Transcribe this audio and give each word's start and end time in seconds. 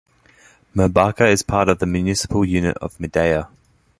Merbaka 0.75 1.31
is 1.31 1.43
part 1.43 1.69
of 1.69 1.77
the 1.77 1.85
municipal 1.85 2.43
unit 2.43 2.75
of 2.77 2.97
Midea. 2.97 3.49